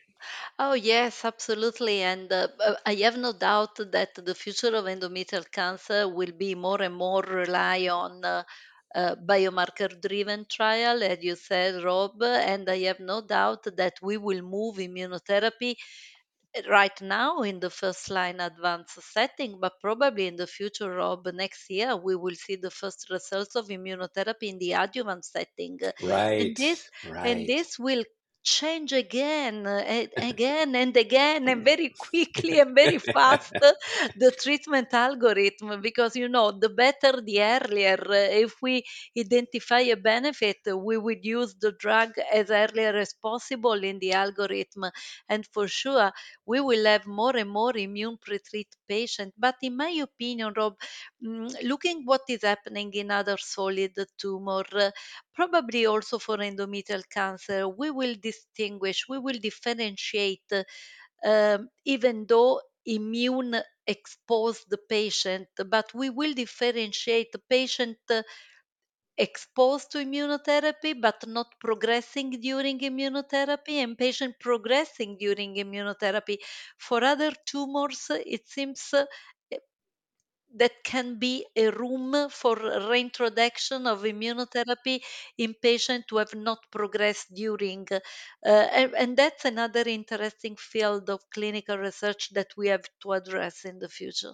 [0.58, 2.02] Oh, yes, absolutely.
[2.02, 6.56] And uh, uh, I have no doubt that the future of endometrial cancer will be
[6.56, 8.44] more and more rely on uh,
[8.96, 12.22] uh, biomarker driven trial, as you said, Rob.
[12.24, 15.76] And I have no doubt that we will move immunotherapy
[16.70, 21.70] right now in the first line advanced setting, but probably in the future, Rob, next
[21.70, 25.80] year, we will see the first results of immunotherapy in the adjuvant setting.
[26.02, 27.24] Right, And this right.
[27.24, 28.04] and this will
[28.44, 33.54] change again uh, again and again and very quickly and very fast
[34.16, 38.84] the treatment algorithm because you know the better the earlier uh, if we
[39.18, 44.86] identify a benefit we would use the drug as earlier as possible in the algorithm.
[45.30, 46.12] And for sure
[46.46, 50.76] we will have more and more immune pretreat patients but in my opinion rob
[51.24, 54.92] looking what is happening in other solid tumor uh,
[55.34, 60.52] probably also for endometrial cancer we will distinguish, we will differentiate,
[61.26, 63.56] um, even though immune
[63.88, 67.98] exposed patient, but we will differentiate the patient
[69.18, 76.38] exposed to immunotherapy but not progressing during immunotherapy and patient progressing during immunotherapy.
[76.78, 79.06] For other tumors it seems uh,
[80.54, 85.02] that can be a room for reintroduction of immunotherapy
[85.38, 87.88] in patients who have not progressed during.
[87.92, 88.00] Uh,
[88.44, 93.80] and, and that's another interesting field of clinical research that we have to address in
[93.80, 94.34] the future.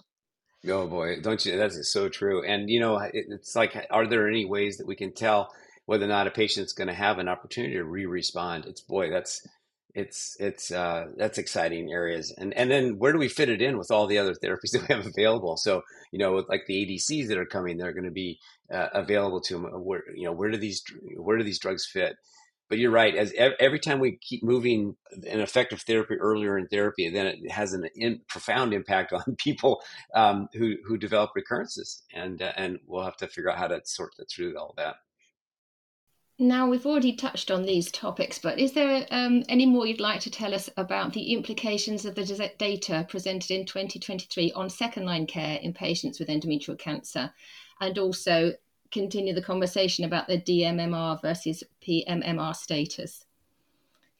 [0.68, 1.56] Oh boy, don't you?
[1.56, 2.44] That's so true.
[2.44, 5.54] And you know, it, it's like, are there any ways that we can tell
[5.86, 8.66] whether or not a patient's going to have an opportunity to re-respond?
[8.66, 9.46] It's boy, that's
[9.94, 12.32] it's it's uh, that's exciting areas.
[12.36, 14.88] And and then where do we fit it in with all the other therapies that
[14.88, 15.56] we have available?
[15.56, 18.38] So you know, with like the ADCs that are coming, they're going to be
[18.72, 19.64] uh, available to them.
[19.64, 20.82] Where you know, where do these
[21.16, 22.16] where do these drugs fit?
[22.68, 23.16] But you're right.
[23.16, 24.94] As every time we keep moving
[25.28, 29.82] an effective therapy earlier in therapy, then it has an in, profound impact on people
[30.14, 33.80] um, who who develop recurrences, and uh, and we'll have to figure out how to
[33.84, 34.96] sort through all that.
[36.42, 40.20] Now, we've already touched on these topics, but is there um, any more you'd like
[40.20, 45.26] to tell us about the implications of the data presented in 2023 on second line
[45.26, 47.30] care in patients with endometrial cancer
[47.82, 48.54] and also
[48.90, 53.26] continue the conversation about the DMMR versus PMMR status?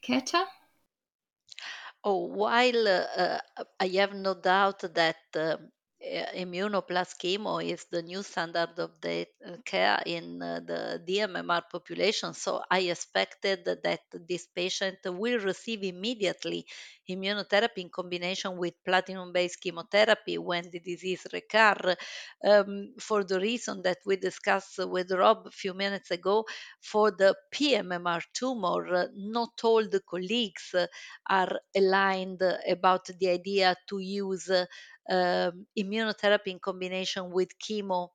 [0.03, 0.45] Ketta?
[2.03, 3.39] Oh, while uh,
[3.79, 5.57] I have no doubt that uh,
[6.35, 12.33] immunoplus chemo is the new standard of the uh, care in uh, the DMMR population.
[12.33, 16.65] So I expected that this patient will receive immediately
[17.09, 21.95] immunotherapy in combination with platinum-based chemotherapy when the disease recur.
[22.43, 26.45] Um, for the reason that we discussed with Rob a few minutes ago,
[26.79, 30.75] for the PMMR tumor, uh, not all the colleagues
[31.29, 38.09] are aligned about the idea to use um, immunotherapy in combination with chemo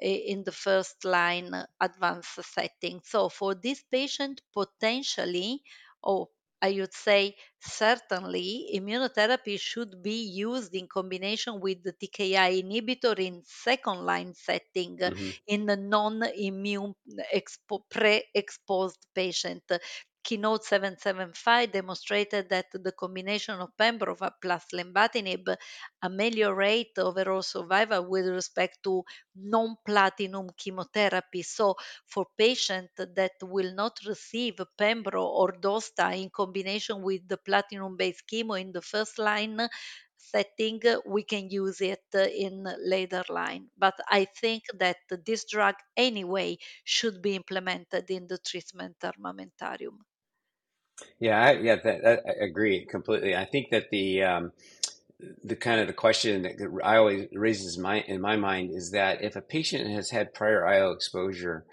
[0.00, 3.00] in the first line advanced setting.
[3.04, 5.62] So for this patient, potentially,
[6.02, 6.28] or
[6.62, 13.42] I would say certainly immunotherapy should be used in combination with the TKI inhibitor in
[13.44, 15.30] second line setting mm-hmm.
[15.46, 16.94] in a non-immune
[17.34, 19.62] expo- pre-exposed patient
[20.22, 25.56] Keynote 775 demonstrated that the combination of pembrolizumab plus lenvatinib
[26.04, 29.02] ameliorate overall survival with respect to
[29.34, 31.42] non-platinum chemotherapy.
[31.42, 31.74] So
[32.06, 38.60] for patients that will not receive pembro or dosta in combination with the platinum-based chemo
[38.60, 39.58] in the first line,
[40.16, 43.68] setting, we can use it in later line.
[43.76, 49.98] But I think that this drug anyway should be implemented in the treatment armamentarium.
[51.18, 53.36] Yeah, I, yeah, that, that, I agree completely.
[53.36, 54.52] I think that the um,
[55.44, 59.22] the kind of the question that I always raises my in my mind is that
[59.22, 61.64] if a patient has had prior IO exposure,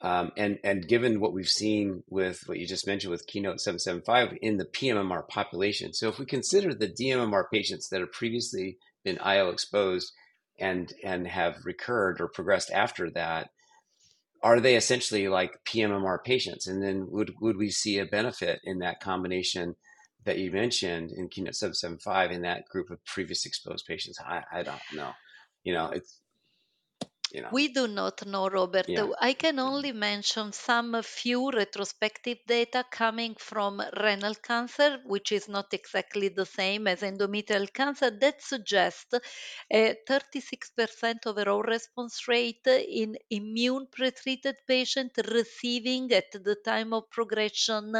[0.00, 4.38] um, and and given what we've seen with what you just mentioned with Keynote 775
[4.42, 9.18] in the PMMR population, so if we consider the DMMR patients that have previously been
[9.18, 10.12] IO exposed
[10.58, 13.50] and and have recurred or progressed after that,
[14.42, 16.66] are they essentially like PMMR patients?
[16.66, 19.76] And then would would we see a benefit in that combination
[20.24, 24.18] that you mentioned in Keynote 775 in that group of previous exposed patients?
[24.24, 25.12] I, I don't know.
[25.64, 26.20] You know, it's
[27.32, 27.52] you know.
[27.52, 28.88] We do not know, Robert.
[28.88, 29.06] Yeah.
[29.20, 35.72] I can only mention some few retrospective data coming from renal cancer, which is not
[35.74, 39.14] exactly the same as endometrial cancer, that suggests
[39.70, 47.92] a 36% overall response rate in immune pretreated patient receiving at the time of progression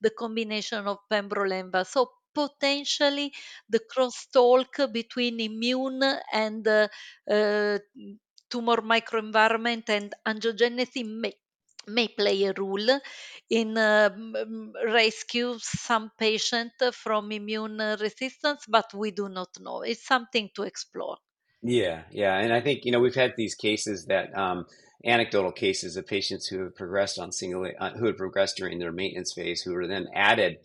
[0.00, 1.86] the combination of pembrolizumab.
[1.86, 3.32] So potentially
[3.68, 6.88] the crosstalk between immune and uh,
[7.30, 7.78] uh,
[8.50, 11.34] tumor microenvironment and angiogenesis may,
[11.86, 13.00] may play a role
[13.50, 14.10] in uh,
[14.86, 19.82] rescue some patient from immune resistance, but we do not know.
[19.82, 21.16] It's something to explore.
[21.62, 24.66] Yeah, yeah, and I think you know we've had these cases that um,
[25.04, 28.92] anecdotal cases of patients who have progressed on single uh, who have progressed during their
[28.92, 30.58] maintenance phase who were then added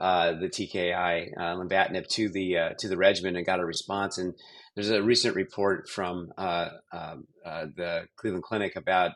[0.00, 4.16] uh, the TKI uh, lenvatinib to the uh, to the regimen and got a response.
[4.16, 4.34] And
[4.78, 9.10] there's a recent report from uh, um, uh, the Cleveland Clinic about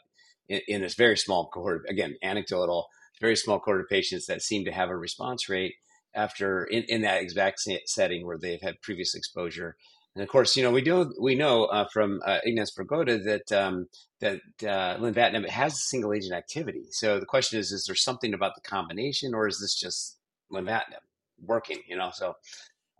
[0.48, 2.88] in, in, this very small cohort, again anecdotal,
[3.20, 5.74] very small cohort of patients that seem to have a response rate
[6.16, 9.76] after in, in that exact setting where they've had previous exposure.
[10.16, 13.52] And of course, you know we do we know uh, from uh, Ignace Vergote that
[13.52, 13.86] um,
[14.18, 16.86] that uh, has single agent activity.
[16.90, 20.18] So the question is: Is there something about the combination, or is this just
[20.52, 21.04] lenvatinib
[21.40, 21.78] working?
[21.86, 22.34] You know, so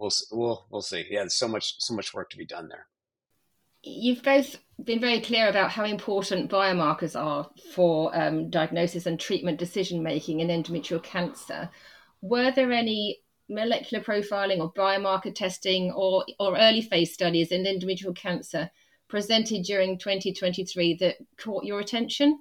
[0.03, 1.07] we'll we'll we'll see.
[1.09, 2.87] Yeah, there's so much so much work to be done there.
[3.85, 9.59] you've both been very clear about how important biomarkers are for um, diagnosis and treatment
[9.59, 11.71] decision making in endometrial cancer.
[12.21, 18.17] Were there any molecular profiling or biomarker testing or, or early phase studies in endometrial
[18.17, 18.71] cancer
[19.09, 22.41] presented during 2023 that caught your attention?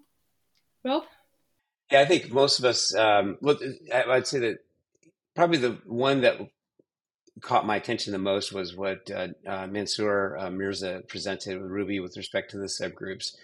[0.83, 1.03] Rob?
[1.91, 3.37] Yeah, I think most of us, um,
[3.93, 4.59] I'd say that
[5.35, 6.39] probably the one that
[7.41, 11.99] caught my attention the most was what uh, uh, Mansoor uh, Mirza presented with Ruby
[11.99, 13.35] with respect to the subgroups,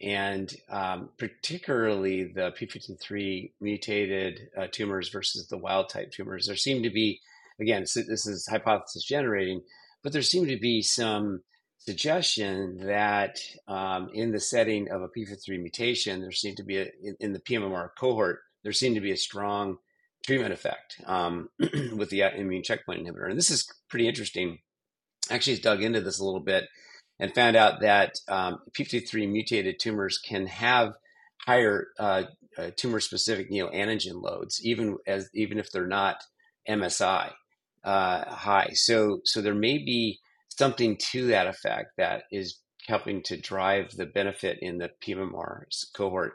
[0.00, 6.46] and um, particularly the p53 mutated uh, tumors versus the wild type tumors.
[6.46, 7.20] There seemed to be,
[7.60, 9.62] again, this is hypothesis generating,
[10.02, 11.42] but there seemed to be some
[11.78, 13.38] suggestion that
[13.68, 17.32] um, in the setting of a p53 mutation, there seemed to be a, in, in
[17.32, 19.76] the PMMR cohort, there seemed to be a strong
[20.24, 21.48] treatment effect um,
[21.96, 23.28] with the immune checkpoint inhibitor.
[23.28, 24.58] And this is pretty interesting.
[25.30, 26.64] Actually, dug into this a little bit
[27.18, 30.94] and found out that um, p53 mutated tumors can have
[31.46, 32.24] higher uh,
[32.58, 36.22] uh, tumor-specific neoantigen loads, even as even if they're not
[36.68, 37.32] MSI
[37.84, 38.70] uh, high.
[38.74, 44.06] So, so there may be something to that effect that is helping to drive the
[44.06, 45.64] benefit in the PMMR
[45.94, 46.34] cohort.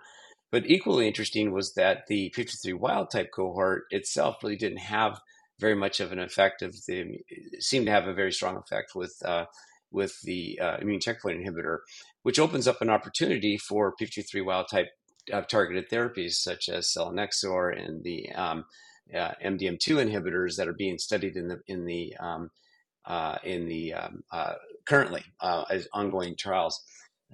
[0.51, 5.19] But equally interesting was that the p53 wild type cohort itself really didn't have
[5.59, 7.19] very much of an effect of the
[7.59, 9.45] seemed to have a very strong effect with uh,
[9.91, 11.79] with the uh, immune checkpoint inhibitor,
[12.23, 14.87] which opens up an opportunity for p53 wild type
[15.31, 18.65] uh, targeted therapies such as selinexor and the um,
[19.15, 22.49] uh, MDM2 inhibitors that are being studied in the in the um,
[23.05, 24.53] uh, in the um, uh,
[24.85, 25.23] currently
[25.69, 26.81] as ongoing trials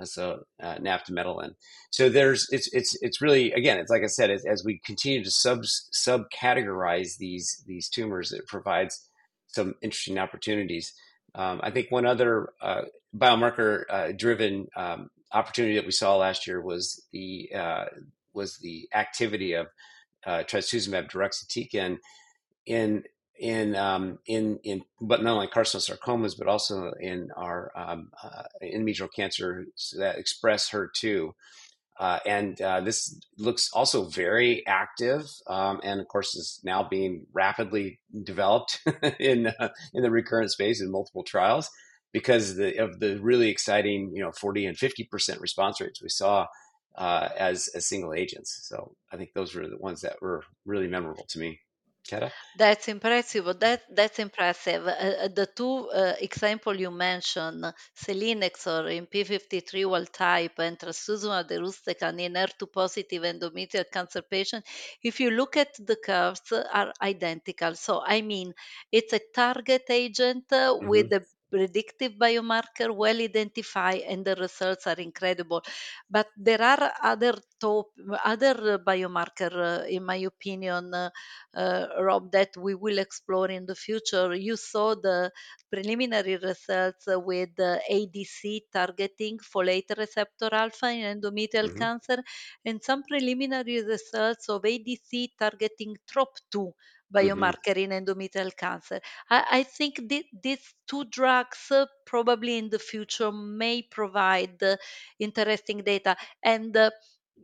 [0.04, 1.56] so uh, navtemadlin.
[1.92, 5.24] So there's it's it's it's really again it's like I said as, as we continue
[5.24, 9.10] to sub sub categorize these these tumors, it provides
[9.48, 10.94] some interesting opportunities.
[11.34, 12.84] Um, I think one other uh,
[13.16, 17.86] biomarker uh, driven um, opportunity that we saw last year was the uh,
[18.34, 19.68] was the activity of
[20.26, 21.98] uh, trastuzumab deruxtecan
[22.66, 23.04] in
[23.40, 29.10] in um, in in but not only carcinosarcomas but also in our um, uh, endometrial
[29.14, 29.66] cancer
[29.98, 31.32] that express HER2.
[31.98, 37.26] Uh, and uh, this looks also very active, um, and of course is now being
[37.32, 38.82] rapidly developed
[39.20, 41.70] in uh, in the recurrent space in multiple trials
[42.12, 46.10] because the, of the really exciting, you know, 40 and 50 percent response rates we
[46.10, 46.48] saw
[46.98, 48.60] uh, as as single agents.
[48.64, 51.60] So I think those were the ones that were really memorable to me.
[52.06, 52.32] Chiara?
[52.54, 53.60] That's impressive.
[53.60, 54.88] That that's impressive.
[54.88, 61.50] Uh, uh, the two uh, example you mentioned, selinexor in p53 wild type and trastuzumab
[61.50, 64.64] deruxtecan in HER2 positive endometrial cancer patient,
[65.04, 67.76] if you look at the curves, are identical.
[67.76, 68.54] So I mean,
[68.90, 70.88] it's a target agent uh, mm-hmm.
[70.88, 71.26] with a
[71.56, 75.62] predictive biomarker well identified and the results are incredible
[76.10, 77.34] but there are other
[77.66, 77.88] top
[78.34, 78.56] other
[78.90, 81.10] biomarker uh, in my opinion uh,
[81.56, 85.32] uh, rob that we will explore in the future you saw the
[85.72, 87.56] preliminary results with
[88.00, 88.42] adc
[88.78, 91.84] targeting folate receptor alpha in endometrial mm-hmm.
[91.86, 92.20] cancer
[92.66, 96.72] and some preliminary results of adc targeting trop2
[97.14, 97.54] Mm-hmm.
[97.54, 99.00] biomarker in endometrial cancer.
[99.30, 104.78] I, I think th- these two drugs uh, probably in the future may provide uh,
[105.20, 106.16] interesting data.
[106.44, 106.92] And uh,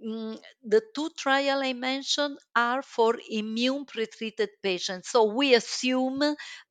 [0.05, 5.09] mm, the two trial I mentioned are for immune pretreated patients.
[5.09, 6.19] So we assume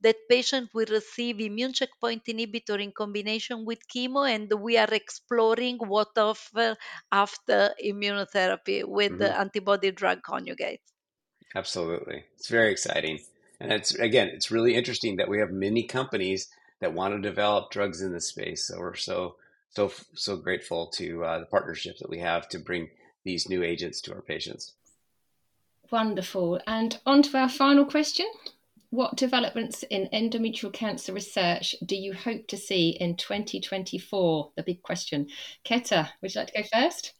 [0.02, 5.78] that patients will receive immune checkpoint inhibitor in combination with chemo, and we are exploring
[5.78, 6.76] what offer
[7.12, 9.40] after immunotherapy with the mm-hmm.
[9.40, 10.80] antibody drug conjugates.
[11.54, 12.24] Absolutely.
[12.36, 13.20] It's very exciting.
[13.60, 16.48] And it's again, it's really interesting that we have many companies
[16.80, 18.66] that want to develop drugs in this space.
[18.68, 19.36] So we're so
[19.70, 22.88] so so grateful to uh, the partnership that we have to bring
[23.24, 24.74] these new agents to our patients.
[25.90, 26.60] Wonderful.
[26.66, 28.26] And on to our final question.
[28.90, 34.50] What developments in endometrial cancer research do you hope to see in 2024?
[34.56, 35.28] The big question.
[35.64, 37.12] Ketta, would you like to go first?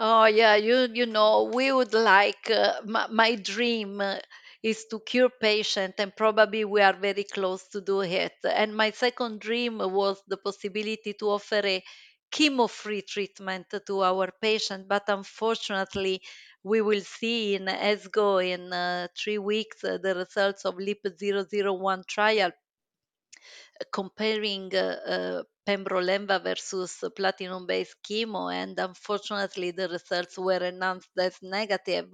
[0.00, 4.18] Oh yeah, you you know, we would like uh, my, my dream uh,
[4.62, 8.32] is to cure patient and probably we are very close to do it.
[8.44, 11.84] And my second dream was the possibility to offer a
[12.32, 16.22] chemo-free treatment to our patient, but unfortunately
[16.64, 22.50] we will see in ESGO in uh, three weeks uh, the results of LEAP-001 trial
[23.92, 32.08] comparing uh, uh, pembrolizumab versus platinum-based chemo, and unfortunately the results were announced as negative.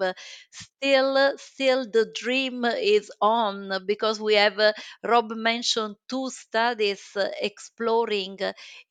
[0.50, 4.72] Still, still the dream is on because we have uh,
[5.04, 8.38] Rob mentioned two studies uh, exploring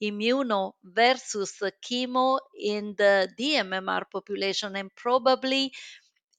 [0.02, 5.72] immuno versus chemo in the DMMR population, and probably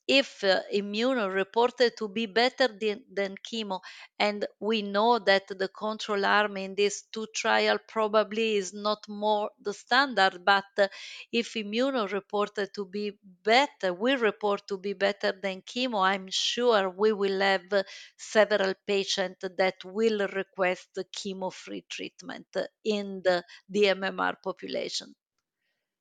[0.07, 3.79] if uh, immuno reported to be better than, than chemo.
[4.19, 9.49] And we know that the control arm in this two trial probably is not more
[9.61, 10.87] the standard but uh,
[11.31, 16.89] if immuno reported to be better we report to be better than chemo i'm sure
[16.89, 17.83] we will have uh,
[18.17, 22.47] several patients that will request chemo free treatment
[22.83, 25.13] in the dmmr population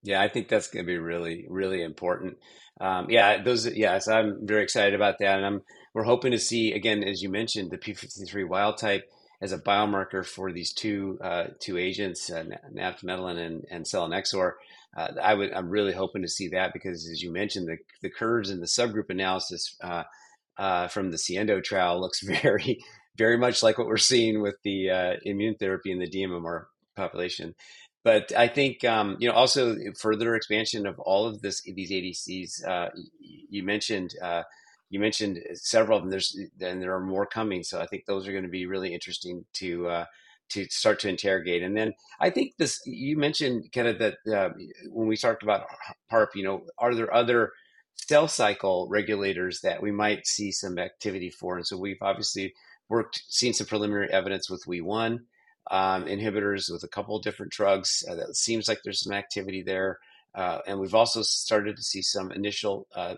[0.04, 2.36] yeah, I think that's going to be really, really important.
[2.80, 3.66] Um, yeah, those.
[3.66, 5.62] Yes, I'm very excited about that, and I'm.
[5.94, 9.08] We're hoping to see again, as you mentioned, the p53 wild type
[9.40, 12.44] as a biomarker for these two uh, two agents, uh,
[12.74, 14.52] navtemadlin and, and selinexor.
[14.96, 15.52] Uh, I would.
[15.52, 18.66] I'm really hoping to see that because, as you mentioned, the the curves in the
[18.66, 20.02] subgroup analysis uh,
[20.58, 22.84] uh, from the Siendo trial looks very,
[23.16, 26.64] very much like what we're seeing with the uh, immune therapy in the DMMR
[26.96, 27.54] population
[28.04, 32.68] but I think um, you know also further expansion of all of this these ADCs.
[32.68, 34.42] Uh, you mentioned uh,
[34.90, 36.10] you mentioned several of them.
[36.10, 37.64] There's and there are more coming.
[37.64, 40.04] So I think those are going to be really interesting to uh,
[40.50, 41.62] to start to interrogate.
[41.62, 44.50] And then I think this you mentioned kind of that uh,
[44.90, 45.66] when we talked about
[46.10, 46.34] PARP.
[46.34, 47.52] You know, are there other
[47.94, 51.56] cell cycle regulators that we might see some activity for?
[51.56, 52.52] And so we've obviously
[52.90, 55.20] worked, seen some preliminary evidence with WEE1
[55.70, 58.04] um, inhibitors with a couple of different drugs.
[58.08, 59.98] Uh, that seems like there's some activity there.
[60.34, 63.14] Uh, and we've also started to see some initial uh,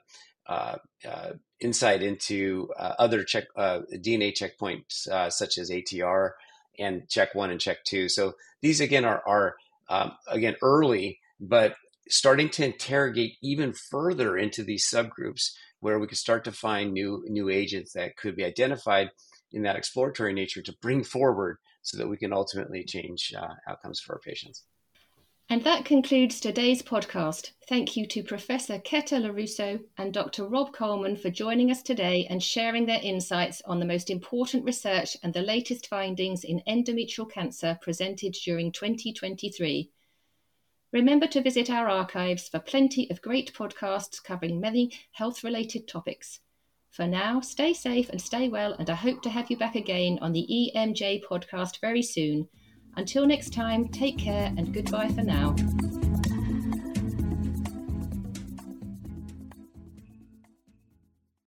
[0.46, 0.76] uh,
[1.08, 6.32] uh insight into uh, other check DNA checkpoints such as ATR
[6.78, 8.08] and check one and check two.
[8.08, 9.56] So these again are, are
[9.88, 11.74] um, again early, but
[12.08, 17.24] starting to interrogate even further into these subgroups where we could start to find new
[17.26, 19.10] new agents that could be identified
[19.52, 24.00] in that exploratory nature to bring forward so that we can ultimately change uh, outcomes
[24.00, 24.64] for our patients.
[25.48, 27.52] And that concludes today's podcast.
[27.68, 30.48] Thank you to Professor Ketta Lorusso and Dr.
[30.48, 35.16] Rob Coleman for joining us today and sharing their insights on the most important research
[35.22, 39.88] and the latest findings in endometrial cancer presented during 2023.
[40.92, 46.40] Remember to visit our archives for plenty of great podcasts covering many health related topics.
[46.96, 50.18] For now, stay safe and stay well, and I hope to have you back again
[50.22, 52.48] on the EMJ podcast very soon.
[52.96, 55.54] Until next time, take care and goodbye for now.